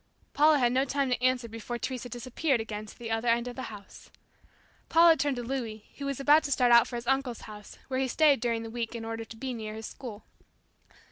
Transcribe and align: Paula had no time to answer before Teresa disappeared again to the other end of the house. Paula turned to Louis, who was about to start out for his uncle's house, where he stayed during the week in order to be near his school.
Paula 0.33 0.57
had 0.57 0.71
no 0.71 0.83
time 0.83 1.11
to 1.11 1.21
answer 1.23 1.47
before 1.47 1.77
Teresa 1.77 2.09
disappeared 2.09 2.59
again 2.59 2.87
to 2.87 2.97
the 2.97 3.11
other 3.11 3.27
end 3.27 3.47
of 3.47 3.55
the 3.55 3.69
house. 3.69 4.09
Paula 4.89 5.15
turned 5.15 5.35
to 5.35 5.43
Louis, 5.43 5.85
who 5.99 6.07
was 6.07 6.19
about 6.19 6.41
to 6.45 6.51
start 6.51 6.71
out 6.71 6.87
for 6.87 6.95
his 6.95 7.05
uncle's 7.05 7.41
house, 7.41 7.77
where 7.87 7.99
he 7.99 8.07
stayed 8.07 8.39
during 8.39 8.63
the 8.63 8.71
week 8.71 8.95
in 8.95 9.05
order 9.05 9.25
to 9.25 9.37
be 9.37 9.53
near 9.53 9.75
his 9.75 9.85
school. 9.85 10.23